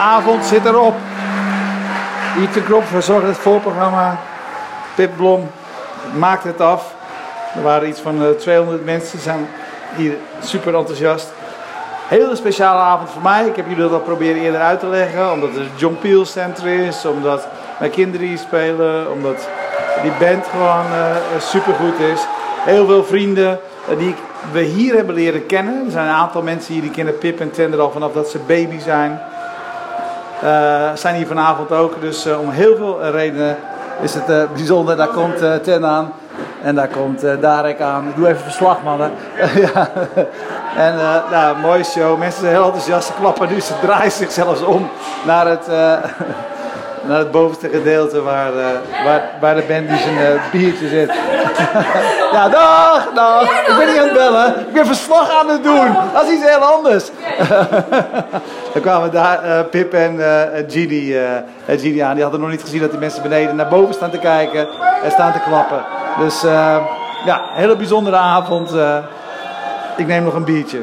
avond 0.00 0.44
zit 0.44 0.64
erop. 0.64 0.94
Ietje 2.40 2.62
Krop 2.62 2.84
verzorgde 2.84 3.26
het 3.26 3.36
voorprogramma. 3.36 4.16
Pip 4.94 5.16
Blom 5.16 5.50
maakte 6.18 6.48
het 6.48 6.60
af. 6.60 6.94
Er 7.56 7.62
waren 7.62 7.88
iets 7.88 8.00
van 8.00 8.34
200 8.38 8.84
mensen, 8.84 9.12
die 9.12 9.20
zijn 9.20 9.48
hier 9.96 10.14
super 10.40 10.74
enthousiast. 10.74 11.32
Hele 12.08 12.36
speciale 12.36 12.80
avond 12.80 13.10
voor 13.10 13.22
mij. 13.22 13.46
Ik 13.46 13.56
heb 13.56 13.68
jullie 13.68 13.88
dat 13.88 14.04
proberen 14.04 14.42
eerder 14.42 14.60
uit 14.60 14.80
te 14.80 14.86
leggen. 14.86 15.32
Omdat 15.32 15.54
het 15.54 15.66
John 15.76 15.96
Peel 16.00 16.24
Center 16.24 16.66
is. 16.66 17.04
Omdat 17.04 17.48
mijn 17.78 17.90
kinderen 17.90 18.26
hier 18.26 18.38
spelen. 18.38 19.12
Omdat 19.12 19.48
die 20.02 20.12
band 20.18 20.46
gewoon 20.46 20.86
uh, 20.92 21.16
super 21.38 21.74
goed 21.74 21.98
is. 21.98 22.26
Heel 22.64 22.86
veel 22.86 23.04
vrienden 23.04 23.60
die 23.98 24.14
we 24.52 24.60
hier 24.60 24.94
hebben 24.94 25.14
leren 25.14 25.46
kennen. 25.46 25.84
Er 25.84 25.90
zijn 25.90 26.06
een 26.06 26.14
aantal 26.14 26.42
mensen 26.42 26.72
hier 26.72 26.82
die 26.82 26.90
kennen 26.90 27.18
Pip 27.18 27.40
en 27.40 27.50
Tender 27.50 27.80
al 27.80 27.90
vanaf 27.90 28.12
dat 28.12 28.28
ze 28.28 28.38
baby 28.38 28.78
zijn. 28.78 29.20
Uh, 30.44 30.90
zijn 30.94 31.14
hier 31.14 31.26
vanavond 31.26 31.72
ook. 31.72 32.00
Dus 32.00 32.26
om 32.26 32.50
heel 32.50 32.76
veel 32.76 33.10
redenen 33.10 33.56
is 34.00 34.14
het 34.14 34.52
bijzonder. 34.52 34.96
Daar 34.96 35.08
komt 35.08 35.62
Ten 35.62 35.86
aan. 35.86 36.12
En 36.62 36.74
daar 36.74 36.88
komt 36.88 37.20
Darek 37.40 37.80
aan. 37.80 38.08
Ik 38.08 38.16
doe 38.16 38.28
even 38.28 38.40
verslag, 38.40 38.82
mannen. 38.82 39.10
ja. 39.74 39.90
En 40.76 40.94
uh, 40.94 41.30
nou, 41.30 41.56
mooie 41.56 41.84
show. 41.84 42.18
Mensen 42.18 42.40
zijn 42.40 42.52
heel 42.52 42.64
enthousiast. 42.64 43.06
Ze 43.06 43.12
klappen 43.20 43.48
nu. 43.48 43.60
Ze 43.60 43.72
draaien 43.80 44.12
zich 44.12 44.30
zelfs 44.30 44.62
om 44.62 44.90
naar 45.26 45.46
het, 45.46 45.66
naar 47.02 47.18
het 47.18 47.30
bovenste 47.30 47.68
gedeelte 47.68 48.22
waar, 48.22 48.52
waar, 49.04 49.22
waar 49.40 49.54
de 49.54 49.64
band 49.68 49.88
die 49.88 49.98
zijn 49.98 50.40
biertje 50.52 50.88
zit. 50.88 51.12
ja, 52.32 52.48
dag, 52.48 53.08
dag. 53.14 53.42
Ik 53.42 53.74
ben 53.78 53.86
niet 53.86 53.98
aan 53.98 54.04
het 54.04 54.12
bellen. 54.12 54.60
Ik 54.60 54.72
ben 54.72 54.86
verslag 54.86 55.30
aan 55.30 55.48
het 55.48 55.62
doen. 55.62 55.96
Dat 56.12 56.24
is 56.24 56.34
iets 56.34 56.44
heel 56.44 56.64
anders. 56.64 57.10
Dan 58.72 58.82
kwamen 58.82 59.10
daar 59.10 59.64
Pip 59.64 59.92
en 59.92 60.20
Gidi, 60.68 61.16
Gidi 61.66 62.00
aan. 62.00 62.14
Die 62.14 62.22
hadden 62.22 62.40
nog 62.40 62.50
niet 62.50 62.62
gezien 62.62 62.80
dat 62.80 62.90
die 62.90 63.00
mensen 63.00 63.22
beneden 63.22 63.56
naar 63.56 63.68
boven 63.68 63.94
staan 63.94 64.10
te 64.10 64.18
kijken 64.18 64.68
en 65.02 65.10
staan 65.10 65.32
te 65.32 65.40
klappen. 65.48 65.84
Dus 66.18 66.44
uh, 66.44 66.76
ja, 67.24 67.40
hele 67.52 67.76
bijzondere 67.76 68.16
avond. 68.16 68.74
Uh, 68.74 68.96
ik 69.96 70.06
neem 70.06 70.24
nog 70.24 70.34
een 70.34 70.44
biertje. 70.44 70.82